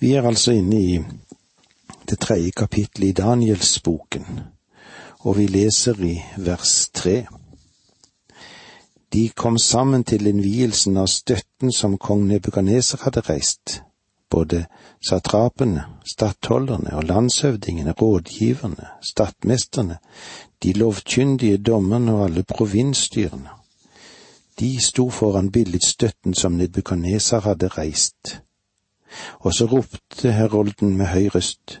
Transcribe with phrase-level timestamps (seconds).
[0.00, 1.00] Vi er altså inne i
[2.08, 4.40] det tredje kapittelet i Danielsboken,
[5.18, 7.26] og vi leser i vers tre.
[9.12, 13.82] De kom sammen til innvielsen av støtten som kong Nebukaneser hadde reist.
[14.30, 14.64] Både
[15.04, 19.98] satrapene, stattholderne og landshøvdingene, rådgiverne, stattmesterne,
[20.62, 23.50] de lovkyndige dommerne og alle provinsstyrene.
[24.60, 28.40] De sto foran billedstøtten som Nebukaneser hadde reist
[29.40, 31.80] og så ropte herolden med høy røst.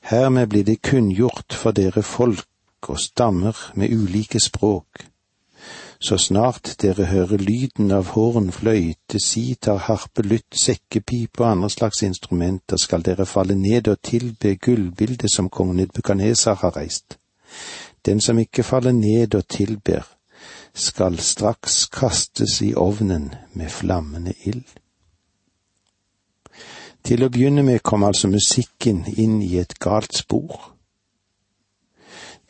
[0.00, 2.46] Hermed blir det kunngjort for dere folk
[2.88, 5.06] og stammer med ulike språk.
[5.98, 12.02] Så snart dere hører lyden av horn, fløyte, sitar, harpe, lytt, sekkepipe og andre slags
[12.02, 17.18] instrumenter, skal dere falle ned og tilbe gullbildet som kong Nebukadnesar har reist.
[18.06, 20.04] Den som ikke faller ned og tilber,
[20.74, 24.68] skal straks kastes i ovnen med flammende ild.
[27.06, 30.72] Til å begynne med kom altså musikken inn i et galt spor.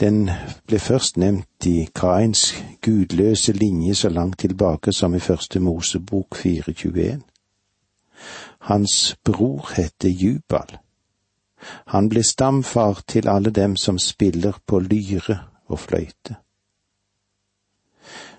[0.01, 0.31] Den
[0.65, 7.21] ble først nevnt i Kains gudløse linje så langt tilbake som i første Mosebok 421.
[8.71, 10.79] Hans bror heter Jubal.
[11.93, 15.37] Han ble stamfar til alle dem som spiller på lyre
[15.69, 16.41] og fløyte.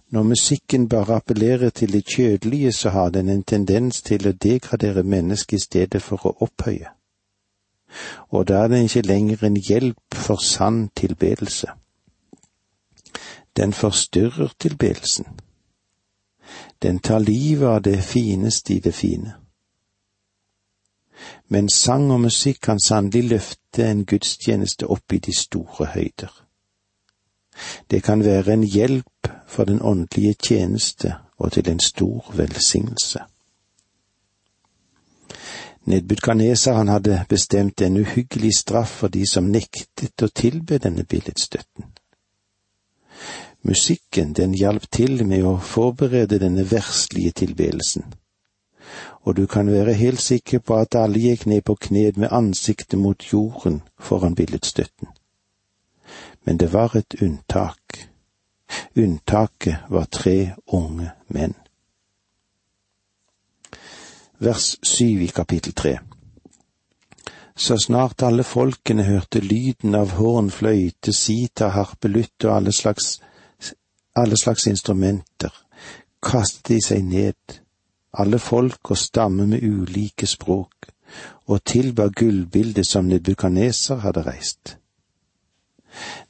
[0.09, 5.03] Når musikken bare appellerer til det kjødelige, så har den en tendens til å degradere
[5.03, 6.93] mennesket i stedet for å opphøye.
[8.29, 11.67] Og da er den ikke lenger en hjelp for sann tilbedelse.
[13.57, 15.25] Den forstyrrer tilbedelsen.
[16.81, 19.33] Den tar livet av det fineste i det fine.
[21.47, 26.46] Men sang og musikk kan sannelig løfte en gudstjeneste opp i de store høyder.
[27.91, 33.19] Det kan være en hjelp for den åndelige tjeneste og til en stor velsignelse.
[35.87, 41.85] Nedbudkaneser han hadde bestemt en uhyggelig straff for de som nektet å tilbe denne billedstøtten.
[43.63, 48.03] Musikken, den hjalp til med å forberede denne verslige tilbedelsen,
[49.23, 52.99] og du kan være helt sikker på at alle gikk ned på kne med ansiktet
[52.99, 55.16] mot jorden foran billedstøtten
[56.47, 58.09] men det var et unntak.
[58.95, 61.53] Unntaket var tre unge menn.
[64.39, 65.97] Vers syv i kapittel tre.
[67.55, 73.19] Så snart alle folkene hørte lyden av horn, fløyte, sita, harpe, lytt og alle slags,
[74.15, 75.51] alle slags instrumenter,
[76.23, 77.59] kastet de seg ned,
[78.13, 80.93] alle folk og stammer med ulike språk,
[81.51, 84.77] og tilba gullbildet som Nebukaneser hadde reist.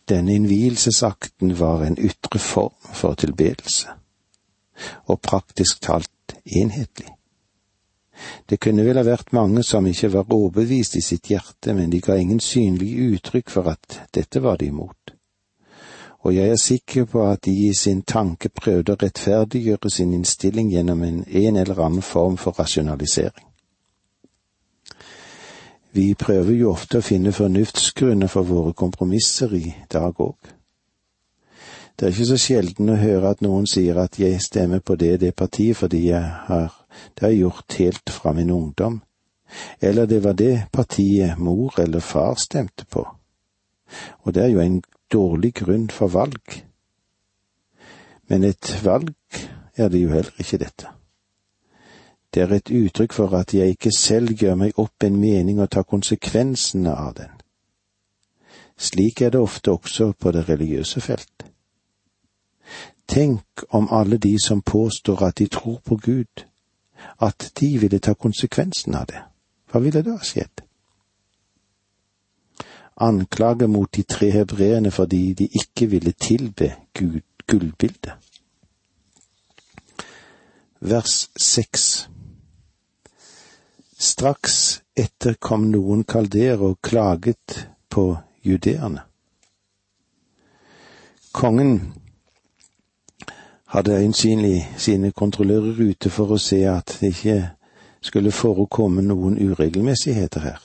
[0.09, 3.93] Denne innvielsesakten var en ytre form for tilbedelse,
[5.05, 7.11] og praktisk talt enhetlig.
[8.49, 12.01] Det kunne vel ha vært mange som ikke var overbevist i sitt hjerte, men de
[12.01, 15.13] ga ingen synlig uttrykk for at dette var de imot.
[16.25, 20.71] Og jeg er sikker på at de i sin tanke prøvde å rettferdiggjøre sin innstilling
[20.73, 23.46] gjennom en, en eller annen form for rasjonalisering.
[25.97, 30.51] Vi prøver jo ofte å finne fornuftsgrunner for våre kompromisser i dag òg.
[31.97, 35.15] Det er ikke så sjelden å høre at noen sier at jeg stemmer på det
[35.23, 36.75] det partiet fordi jeg har
[37.15, 38.99] det har jeg gjort helt fra min ungdom,
[39.81, 43.07] eller det var det partiet mor eller far stemte på.
[44.21, 44.81] Og det er jo en
[45.13, 46.61] dårlig grunn for valg.
[48.29, 49.15] Men et valg
[49.73, 50.93] er det jo heller ikke dette.
[52.33, 55.69] Det er et uttrykk for at jeg ikke selv gjør meg opp en mening og
[55.71, 57.31] tar konsekvensene av den.
[58.77, 61.45] Slik er det ofte også på det religiøse felt.
[63.07, 66.43] Tenk om alle de som påstår at de tror på Gud,
[67.21, 69.23] at de ville ta konsekvensen av det.
[69.71, 70.61] Hva ville da skjedd?
[72.97, 78.11] Anklage mot de tre hebreerne fordi de ikke ville tilbe Gud gullbildet.
[80.79, 82.09] Vers seks
[83.99, 89.01] Straks etter kom noen kalderer og klaget på judeerne.
[91.33, 91.93] Kongen
[93.73, 97.39] hadde øyensynlig sine kontrollører ute for å se at det ikke
[98.01, 100.61] skulle forekomme noen uregelmessigheter her.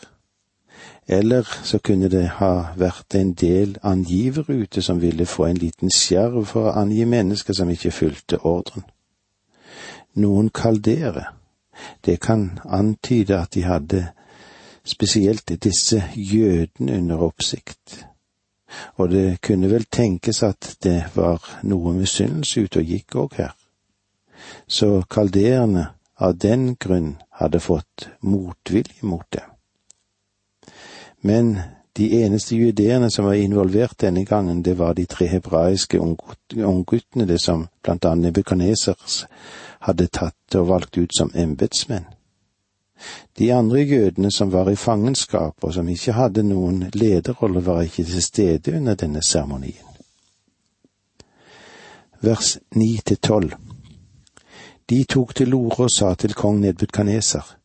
[1.09, 5.91] Eller så kunne det ha vært en del angivere ute som ville få en liten
[5.91, 8.85] skjerv for å angi mennesker som ikke fulgte ordren.
[10.15, 11.33] Noen kaldere
[12.05, 14.06] det kan antyde at de hadde
[14.84, 18.06] spesielt disse jødene under oppsikt,
[18.96, 23.52] og det kunne vel tenkes at det var noe misunnelse ute og gikk òg her.
[24.67, 25.87] Så kalderene,
[26.23, 29.43] av den grunn hadde fått motvilje mot det.
[31.23, 31.56] Men
[31.96, 37.40] de eneste jødeerne som var involvert denne gangen, det var de tre hebraiske ungguttene, det
[37.40, 39.25] som blant annet Nebukadnesers
[39.87, 42.06] hadde tatt og valgt ut som embetsmenn.
[43.38, 48.05] De andre jødene som var i fangenskap og som ikke hadde noen lederrolle, var ikke
[48.05, 49.88] til stede under denne seremonien.
[52.23, 53.52] Vers ni til tolv
[54.90, 57.56] De tok til orde og sa til kong Nedbudkaneser,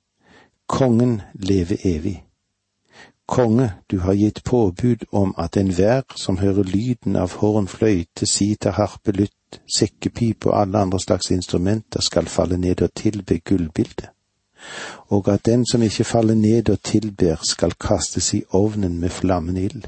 [0.67, 2.23] Kongen leve evig.
[3.27, 8.71] Konge, du har gitt påbud om at enhver som hører lyden av horn, fløyte, sita,
[8.71, 9.36] harpe, lytt,
[9.77, 14.09] sekkepipe og alle andre slags instrumenter skal falle ned og tilbe gullbildet,
[15.07, 19.63] og at den som ikke faller ned og tilber, skal kastes i ovnen med flammende
[19.63, 19.83] ild.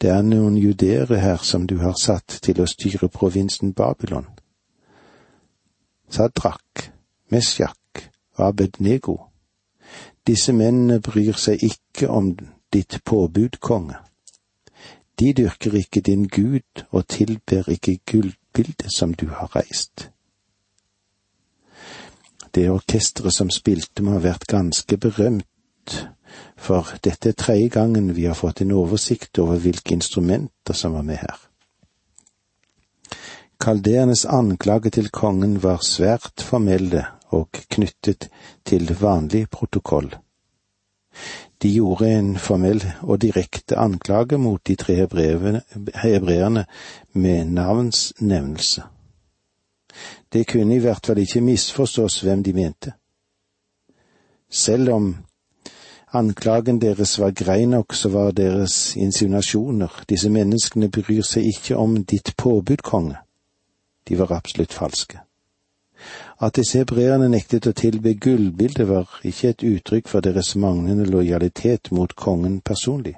[0.00, 4.26] Det er noen judere her som du har satt til å styre provinsen Babylon.
[6.10, 6.90] Sadrak,
[7.30, 9.30] Mesjak og Abednego
[10.26, 12.34] disse mennene bryr seg ikke om
[12.72, 13.96] ditt påbud, konge.
[15.20, 20.10] De dyrker ikke din Gud og tilber ikke gullbildet som du har reist.
[22.54, 26.06] Det orkesteret som spilte må ha vært ganske berømt,
[26.56, 31.04] for dette er tredje gangen vi har fått en oversikt over hvilke instrumenter som var
[31.06, 31.36] med her.
[33.60, 37.04] Kalderenes anklage til kongen var svært formelle
[37.36, 38.30] og knyttet
[38.64, 40.14] til vanlig protokoll.
[41.62, 46.64] De gjorde en formell og direkte anklage mot de tre hebreerne
[47.12, 48.82] med navnsnevnelse.
[50.32, 52.92] Det kunne i hvert fall ikke misforstås hvem de mente.
[54.50, 55.16] Selv om
[56.12, 62.04] anklagen deres var grei nok, så var deres insinuasjoner, disse menneskene bryr seg ikke om
[62.04, 63.18] ditt påbud, konge,
[64.08, 65.20] de var absolutt falske.
[66.40, 71.92] At disse hebreerne nektet å tilbe gullbildet, var ikke et uttrykk for deres manglende lojalitet
[71.92, 73.16] mot kongen personlig.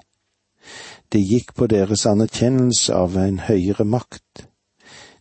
[1.12, 4.46] Det gikk på deres anerkjennelse av en høyere makt.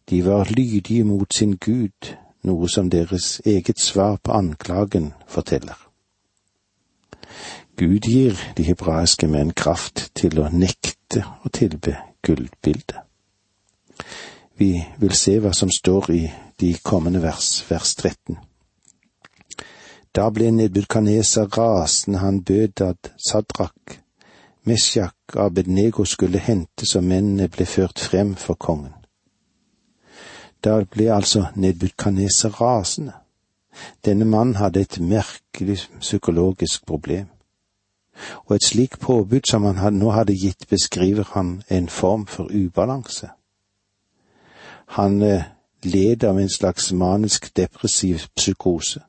[0.10, 2.14] De var lydige mot sin Gud,
[2.44, 5.78] noe som deres eget svar på anklagen forteller.
[7.78, 12.98] Gud gir de hebraiske menn kraft til å nekte å tilbe gullbildet.
[14.58, 16.22] Vi vil se hva som står i
[16.62, 18.38] de kommende vers, vers 13.
[20.16, 24.02] Da ble Nebukadneser rasende, han bød at Sadrak,
[24.64, 28.94] Mesjak og Abednego skulle hentes og mennene ble ført frem for kongen.
[30.64, 33.14] Da ble altså Nebukadneser rasende.
[34.06, 37.28] Denne mannen hadde et merkelig psykologisk problem,
[38.46, 43.30] og et slikt påbud som han nå hadde gitt, beskriver han en form for ubalanse.
[44.86, 45.44] Han eh,
[45.86, 49.02] led av en slags manisk depressiv psykose.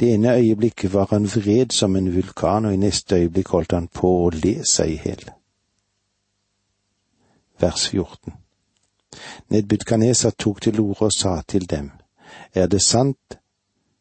[0.00, 3.88] Det ene øyeblikket var han vred som en vulkan, og i neste øyeblikk holdt han
[3.88, 5.24] på å le seg i hjel.
[7.60, 8.32] Vers 14
[9.48, 11.90] Nedbudkaneser tok til orde og sa til dem,
[12.54, 13.38] Er det sant,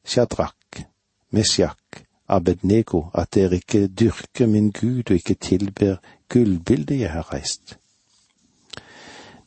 [0.06, 0.86] Shadrak,
[1.32, 5.98] Mesjak, Abednego, at dere ikke dyrker min Gud og ikke tilber
[6.30, 7.78] gullbildet jeg har reist?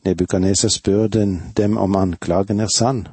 [0.03, 3.05] Nebukadneser spør den, dem om anklagen er sann.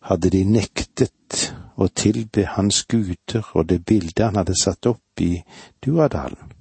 [0.00, 5.34] Hadde de nektet å tilbe hans guder og det bildet han hadde satt opp i
[5.84, 6.54] Duadalen?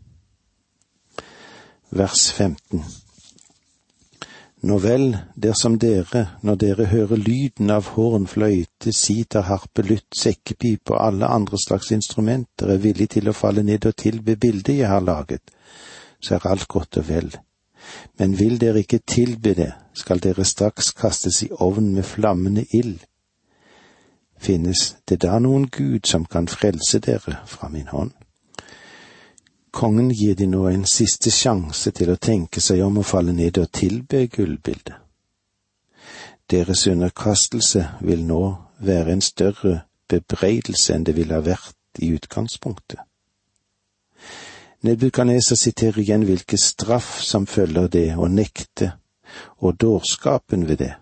[1.96, 2.84] Vers 15
[4.68, 10.96] Nå vel, dersom dere, når dere hører lyden av horn, fløyte, sitar, harpe, lytt, sekkepipe
[10.96, 14.90] og alle andre slags instrumenter, er villig til å falle ned og tilbe bildet jeg
[14.90, 15.54] har laget,
[16.20, 17.38] så er alt godt og vel
[18.18, 23.00] men vil dere ikke tilbe det, skal dere straks kastes i ovnen med flammende ild.
[24.38, 28.12] Finnes det da noen Gud som kan frelse dere fra min hånd?
[29.72, 33.58] Kongen gir de nå en siste sjanse til å tenke seg om å falle ned
[33.62, 34.96] og tilbe gullbildet.
[36.50, 38.44] Deres underkastelse vil nå
[38.80, 43.02] være en større bebreidelse enn det ville ha vært i utgangspunktet.
[44.82, 48.92] Nebukadneser siterer igjen hvilken straff som følger det å nekte,
[49.58, 50.94] og dårskapen ved det.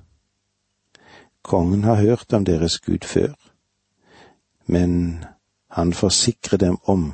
[1.43, 3.35] Kongen har hørt om deres Gud før,
[4.65, 5.25] men
[5.67, 7.13] han forsikrer dem om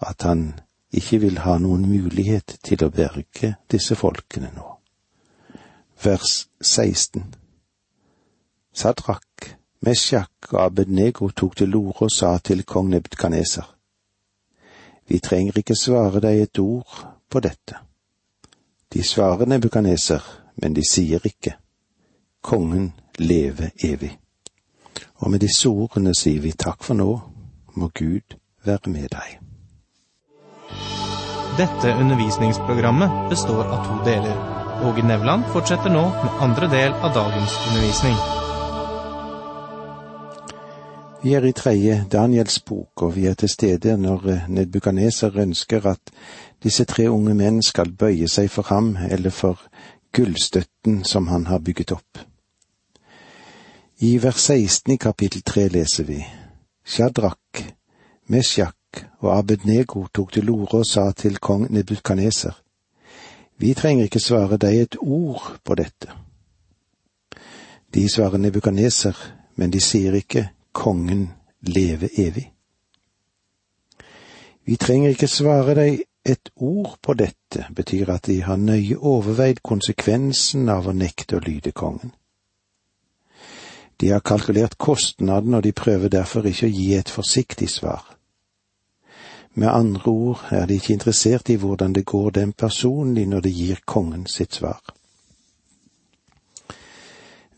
[0.00, 0.60] at han
[0.92, 4.68] ikke vil ha noen mulighet til å berge disse folkene nå.
[6.04, 7.34] Vers 16
[8.72, 13.66] Sadrak, Meshak og Abednego tok til orde og sa til kong Nebukadneser,
[15.08, 16.98] vi trenger ikke svare deg et ord
[17.30, 17.80] på dette.
[18.92, 20.22] De svarer Nebukaneser,
[20.62, 21.56] men de sier ikke,
[22.42, 24.12] Kongen leve evig.
[25.18, 27.10] Og med disse ordene sier vi takk for nå,
[27.74, 29.38] må Gud være med deg.
[31.58, 34.36] Dette undervisningsprogrammet består av to deler.
[34.86, 38.47] Åge Nevland fortsetter nå med andre del av dagens undervisning.
[41.22, 46.10] Vi er i tredje Daniels bok, og vi er til stede når Nedbukaneser ønsker at
[46.62, 49.58] disse tre unge menn skal bøye seg for ham eller for
[50.14, 52.20] gullstøtten som han har bygget opp.
[53.98, 56.20] I vers 16 i kapittel 3 leser vi
[56.84, 57.64] Shadrach,
[58.26, 62.54] Meshach og Abednego tok til orde og sa til kong Nebukadneser,
[63.58, 66.14] vi trenger ikke svare deg et ord på dette.
[67.94, 69.16] De svarer Nebukadneser,
[69.56, 71.28] men de sier ikke kongen
[71.60, 72.52] leve evig.
[74.64, 79.62] Vi trenger ikke svare deg et ord på dette, betyr at de har nøye overveid
[79.64, 82.12] konsekvensen av å nekte å lyde kongen.
[83.98, 88.04] De har kalkulert kostnaden, og de prøver derfor ikke å gi et forsiktig svar.
[89.58, 93.50] Med andre ord er de ikke interessert i hvordan det går dem personlig når de
[93.50, 94.78] gir kongen sitt svar.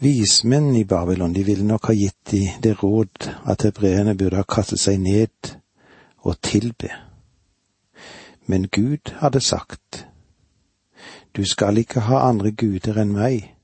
[0.00, 4.46] Vismenn i Babylon de ville nok ha gitt de det råd at hebreerne burde ha
[4.48, 5.50] kastet seg ned
[6.24, 6.88] og tilbe.
[8.46, 10.06] Men Gud hadde sagt,
[11.36, 13.54] Du skal ikke ha andre guder enn meg,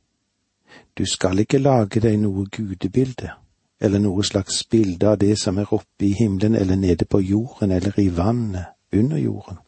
[0.99, 3.33] du skal ikke lage deg noe gudebilde
[3.81, 7.73] eller noe slags bilde av det som er oppe i himmelen eller nede på jorden
[7.73, 9.59] eller i vannet under jorden.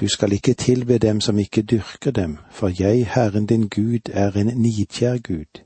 [0.00, 4.32] Du skal ikke tilbe dem som ikke dyrker dem, for jeg, Herren din Gud, er
[4.32, 5.62] en nidkjær Gud.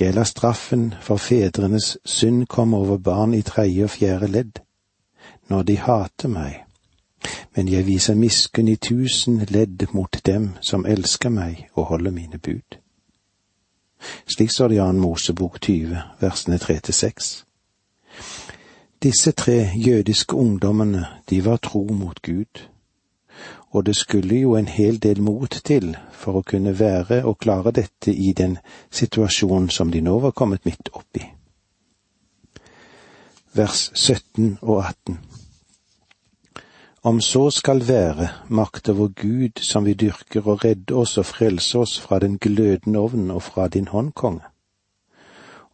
[0.00, 4.52] Jeg lar straffen for fedrenes synd komme over barn i tredje og fjerde ledd,
[5.48, 6.64] når de hater meg,
[7.56, 12.38] men jeg viser miskunn i tusen ledd mot dem som elsker meg og holder mine
[12.38, 12.78] bud.
[14.34, 17.44] Slik står det i Annen Mosebok 20, versene 3 til 6.
[19.02, 22.71] Disse tre jødiske ungdommene, de var tro mot Gud,
[23.72, 27.72] og det skulle jo en hel del mot til for å kunne være og klare
[27.72, 28.58] dette i den
[28.90, 31.24] situasjonen som de nå var kommet midt oppi.
[33.56, 35.18] Vers 17 og 18.
[37.04, 41.78] Om så skal være, makter vår Gud som vi dyrker og redde oss og frelse
[41.78, 44.46] oss fra den glødende ovnen og fra din hånd, konge.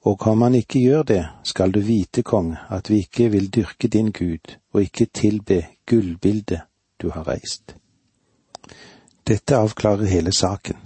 [0.08, 3.88] Og om han ikke gjør det, skal du vite, konge, at vi ikke vil dyrke
[3.88, 6.62] din Gud og ikke tilbe gullbildet
[7.02, 7.77] du har reist.
[9.28, 10.76] Dette avklarer hele saken.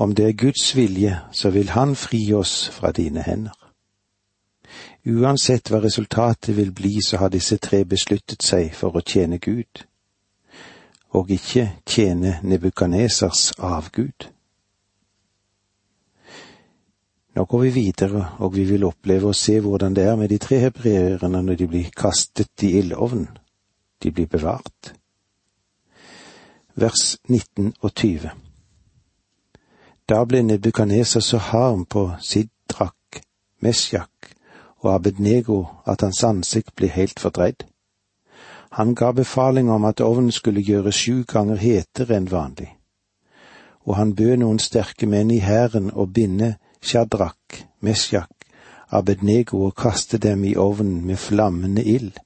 [0.00, 3.58] Om det er Guds vilje, så vil Han fri oss fra dine hender.
[5.04, 9.84] Uansett hva resultatet vil bli, så har disse tre besluttet seg for å tjene Gud,
[11.12, 14.28] og ikke tjene Nebukanesers avgud.
[17.34, 20.38] Nå går vi videre, og vi vil oppleve å se hvordan det er med de
[20.38, 23.28] tre hebreerne når de blir kastet i ildovnen.
[24.02, 24.94] De blir bevart.
[26.74, 28.30] Vers 19 og 20.
[30.08, 33.20] Da ble Nebukaneser så harm på Sidrak,
[33.60, 34.32] Mesjak
[34.78, 37.66] og Abednego at hans ansikt ble helt fordreid.
[38.72, 42.70] Han ga befaling om at ovnen skulle gjøres sju ganger hetere enn vanlig,
[43.84, 48.32] og han bød noen sterke menn i hæren å binde Shadrak, Mesjak,
[48.88, 52.16] Abednego og kaste dem i ovnen med flammende ild.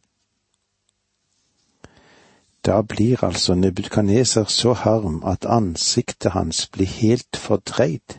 [2.66, 8.18] Da blir altså Nebukadneser så harm at ansiktet hans blir helt fordreid.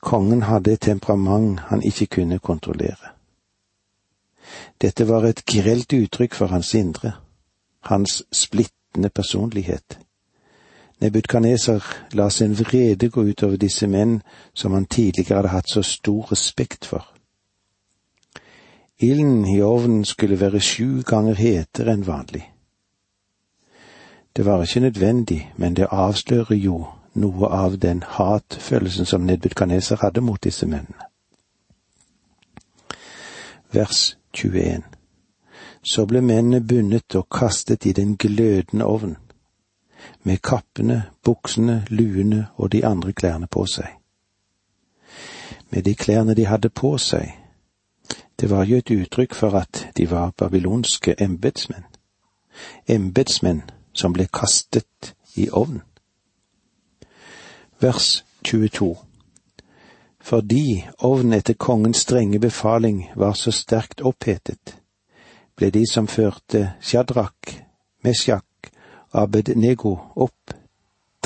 [0.00, 3.14] Kongen hadde et temperament han ikke kunne kontrollere.
[4.82, 7.12] Dette var et grelt uttrykk for hans indre,
[7.80, 9.98] hans splittende personlighet.
[11.00, 14.22] Nebukadneser la sin vrede gå utover disse menn
[14.54, 17.06] som han tidligere hadde hatt så stor respekt for.
[18.98, 22.51] Ilden i ovnen skulle være sju ganger hetere enn vanlig.
[24.36, 30.20] Det var ikke nødvendig, men det avslører jo noe av den hatfølelsen som Nedbudkaneser hadde
[30.20, 31.08] mot disse mennene.
[33.72, 34.82] Vers 21
[35.82, 39.16] Så ble mennene bundet og kastet i den glødende ovn,
[40.22, 43.88] med kappene, buksene, luene og de andre klærne på seg.
[45.70, 47.38] Med de klærne de hadde på seg,
[48.40, 51.84] det var jo et uttrykk for at de var babylonske embetsmenn,
[52.88, 53.62] embetsmenn
[53.92, 55.82] som ble kastet i ovnen
[57.82, 58.96] vers 22.
[60.20, 64.76] Fordi ovnen etter kongens strenge befaling var så sterkt opphetet,
[65.56, 67.56] ble de som førte Shadrach,
[68.04, 68.70] Meshach
[69.10, 70.54] og Abednego opp,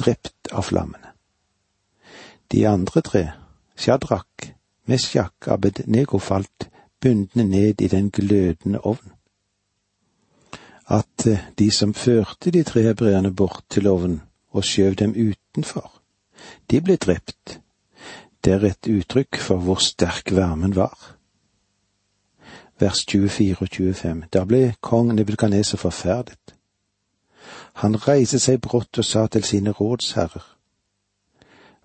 [0.01, 1.13] drept av flammene.
[2.53, 3.25] De andre tre,
[3.77, 4.49] Shadrach,
[4.87, 6.71] Mesjak Abednego falt
[7.03, 9.13] bundne ned i den glødende ovn.
[10.89, 16.03] At eh, de som førte de tre hebreerne bort til ovnen og skjøv dem utenfor,
[16.71, 17.61] de ble drept.
[18.45, 21.17] Det er et uttrykk for hvor sterk varmen var.
[22.79, 24.23] Vers 24 og 25.
[24.33, 26.55] Da ble kong Nebukadneser forferdet.
[27.83, 30.45] Han reiste seg brått og sa til sine rådsherrer.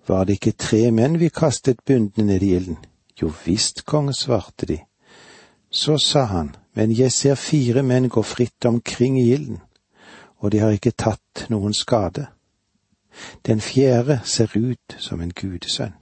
[0.06, 2.78] Var det ikke tre menn vi kastet bundne ned i ilden?
[3.22, 4.78] Jo visst, konge, svarte de.
[5.72, 9.58] Så sa han, men jeg ser fire menn gå fritt omkring i ilden,
[10.36, 12.26] og de har ikke tatt noen skade.
[13.46, 15.94] Den fjerde ser ut som en gudesønn.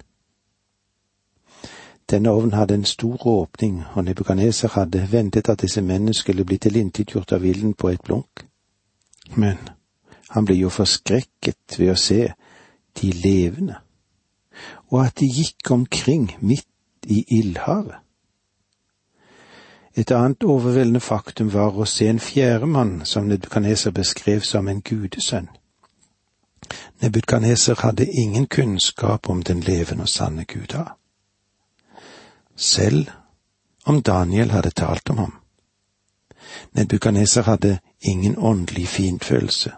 [2.10, 6.58] Denne ovnen hadde en stor åpning, og nebukaneser hadde ventet at disse mennene skulle bli
[6.58, 8.46] tilintetgjort av ilden på et blunk.
[9.36, 9.58] Men
[10.30, 12.32] han ble jo forskrekket ved å se
[12.98, 13.78] de levende,
[14.90, 16.66] og at de gikk omkring midt
[17.06, 18.02] i ildhavet.
[20.00, 24.80] Et annet overveldende faktum var å se en fjerde mann som Nebukadneser beskrev som en
[24.80, 25.50] gudesønn.
[27.02, 30.86] Nebukadneser hadde ingen kunnskap om den levende og sanne Guda.
[32.56, 33.10] Selv
[33.84, 35.36] om Daniel hadde talt om ham.
[36.72, 39.72] Nebukadneser hadde ingen åndelig fiendfølelse,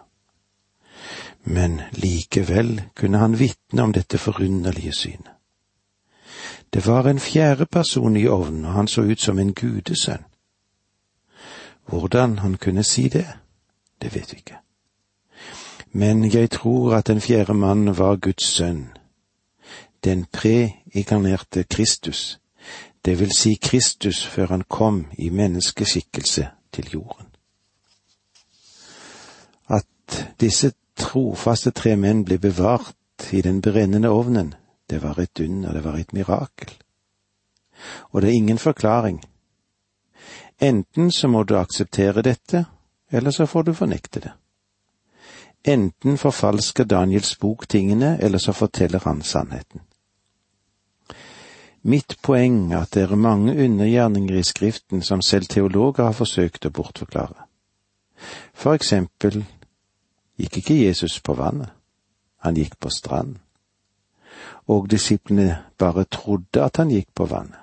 [1.45, 5.31] Men likevel kunne han vitne om dette forunderlige synet.
[6.73, 10.25] Det var en fjerde person i ovnen, og han så ut som en gudesønn.
[11.85, 13.27] Hvordan han kunne si det,
[14.01, 14.57] det vet vi ikke.
[15.91, 18.87] Men jeg tror at den fjerde mannen var Guds sønn,
[20.03, 22.39] den preinkarnerte Kristus,
[23.05, 27.27] det vil si Kristus før han kom i menneskeskikkelse til jorden.
[29.69, 34.53] At disse trofaste tre menn ble bevart i den brennende ovnen,
[34.89, 36.73] det var et under, det var et mirakel.
[38.11, 39.23] Og det er ingen forklaring.
[40.61, 42.65] Enten så må du akseptere dette,
[43.11, 44.31] eller så får du fornekte det.
[45.63, 49.81] Enten forfalsker Daniels bok tingene, eller så forteller han sannheten.
[51.83, 56.65] Mitt poeng er at det er mange undergjerninger i Skriften som selv teologer har forsøkt
[56.65, 57.47] å bortforklare.
[58.53, 59.43] For eksempel
[60.39, 61.71] gikk ikke Jesus på vannet,
[62.39, 63.42] han gikk på stranden
[64.67, 67.59] og disiplene bare trodde at han gikk på vannet.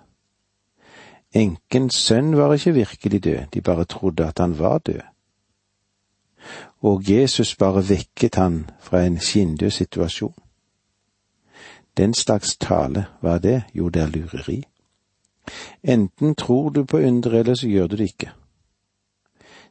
[1.34, 5.00] Enkens sønn var ikke virkelig død, de bare trodde at han var død.
[6.82, 10.34] Og Jesus bare vekket han fra en skinndød situasjon.
[11.96, 13.62] Den slags tale, hva er det?
[13.74, 14.62] Jo, det er lureri.
[15.82, 18.30] Enten tror du på under, eller så gjør du det ikke.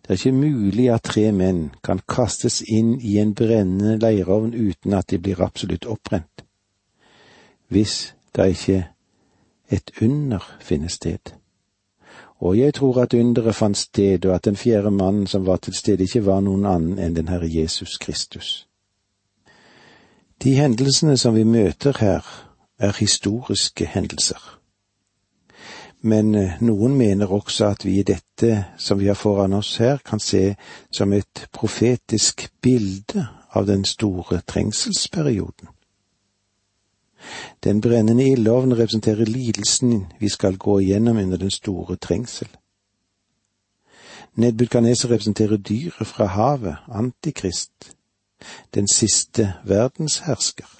[0.02, 4.93] Det er ikke mulig at tre menn kan kastes inn i en brennende leirovn uten
[4.93, 6.45] at de blir absolutt oppbrent
[7.70, 8.88] hvis da ikke
[9.70, 11.34] et under finner sted.
[12.40, 15.74] Og jeg tror at underet fant sted, og at den fjerde mannen som var til
[15.74, 18.68] stede, ikke var noen annen enn den Herre Jesus Kristus.
[20.44, 22.24] De hendelsene som vi møter her,
[22.80, 24.60] er historiske hendelser.
[26.02, 29.98] Men eh, noen mener også at vi i dette som vi har foran oss her,
[30.06, 30.56] kan se
[30.92, 35.68] som et profetisk bilde av den store trengselsperioden.
[37.64, 42.48] Den brennende ildovnen representerer lidelsen vi skal gå igjennom under den store trengsel.
[44.36, 47.96] Nedbudkaneser representerer dyret fra havet, Antikrist,
[48.74, 50.80] den siste verdenshersker.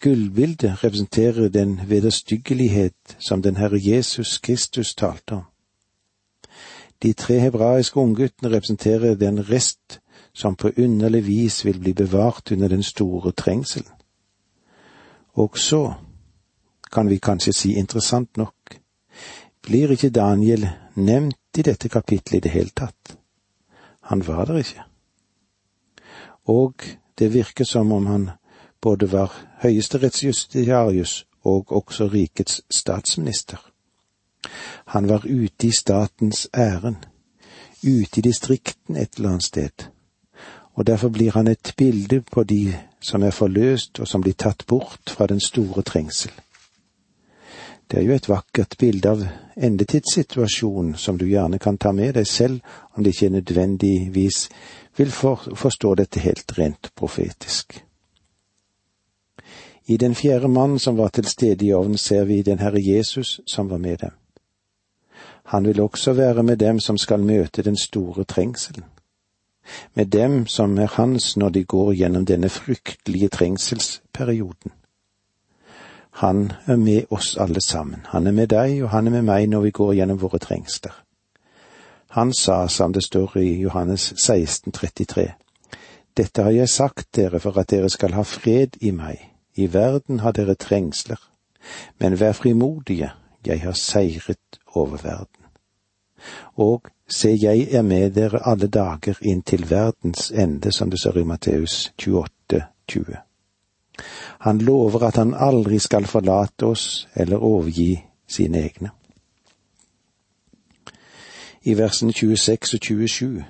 [0.00, 5.42] Gullbildet representerer den vederstyggelighet som den Herre Jesus Kristus talte om.
[7.02, 10.00] De tre hebraiske ungguttene representerer den rest
[10.32, 13.97] som på underlig vis vil bli bevart under den store trengselen.
[15.38, 15.94] Og så
[16.92, 18.78] kan vi kanskje si interessant nok,
[19.62, 23.14] blir ikke Daniel nevnt i dette kapitlet i det hele tatt.
[24.10, 24.84] Han var der ikke.
[26.48, 26.74] Og
[27.18, 28.30] det virker som om han
[28.80, 33.58] både var høyesterettsjustitiarius og også rikets statsminister.
[34.86, 37.06] Han var ute i statens ærend,
[37.84, 39.90] ute i distrikten et eller annet sted,
[40.74, 44.66] og derfor blir han et bilde på de som er forløst og som blir tatt
[44.66, 46.32] bort fra den store trengsel.
[47.88, 49.22] Det er jo et vakkert bilde av
[49.56, 52.60] endetidssituasjonen som du gjerne kan ta med deg selv
[52.94, 54.48] om det ikke nødvendigvis
[54.98, 57.80] vil for, forstå dette helt rent profetisk.
[59.88, 63.40] I den fjerde mannen som var til stede i ovnen, ser vi den Herre Jesus
[63.46, 64.12] som var med dem.
[65.48, 68.84] Han vil også være med dem som skal møte den store trengselen
[69.94, 74.72] med dem som er hans når de går gjennom denne fryktelige trengselsperioden.
[76.18, 78.00] Han er med oss alle sammen.
[78.06, 80.94] Han er med deg, og han er med meg når vi går gjennom våre trengsler.
[82.10, 85.32] Han sa, som det står i Johannes 16, 33,
[86.16, 89.20] Dette har jeg sagt dere for at dere skal ha fred i meg.
[89.54, 91.20] I verden har dere trengsler,
[92.00, 93.12] men vær frimodige,
[93.46, 95.47] jeg har seiret over verden.
[96.56, 101.18] Og se, jeg er med dere alle dager inn til verdens ende, som det står
[101.18, 103.16] i Matteus 28, 20.
[104.38, 108.90] Han lover at han aldri skal forlate oss eller overgi sine egne.
[111.62, 113.44] I versene 26 og 27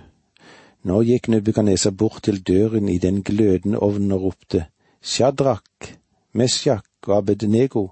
[0.88, 4.66] Nå gikk Nebukadneser bort til døren i den glødende ovnen og ropte,
[5.02, 5.94] Shadrach,
[6.32, 7.88] Mesjak og Abednego,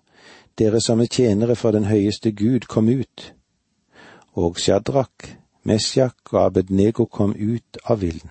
[0.59, 3.33] dere som er tjenere for den høyeste Gud, kom ut.
[4.37, 8.31] Og Shadrach, Mesjak og Abednego kom ut av vilden.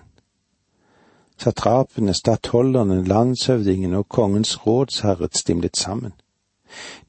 [1.36, 6.12] Satrapene, stattholderne, landshøvdingen og kongens rådsherre stimlet sammen.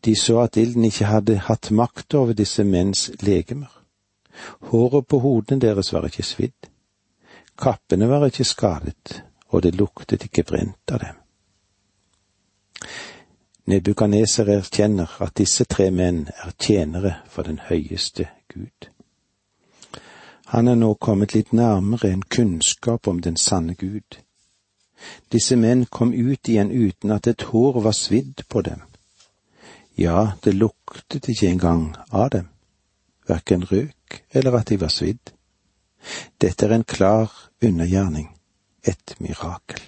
[0.05, 3.71] De så at ilden ikke hadde hatt makt over disse menns legemer.
[4.61, 6.69] Håret på hodene deres var ikke svidd.
[7.57, 11.21] Kappene var ikke skadet, og det luktet ikke brent av dem.
[13.65, 18.27] Nebukaneser erkjenner at disse tre menn er tjenere for den høyeste
[18.57, 18.89] Gud.
[20.53, 24.19] Han er nå kommet litt nærmere en kunnskap om den sanne Gud.
[25.31, 28.81] Disse menn kom ut igjen uten at et hår var svidd på dem.
[29.97, 32.47] Ja, det luktet ikke engang av dem,
[33.25, 35.33] hverken røk eller at de var svidd.
[36.41, 38.29] Dette er en klar undergjerning,
[38.83, 39.81] et mirakel.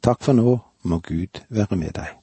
[0.00, 2.19] Takk for nå må Gud være med deg.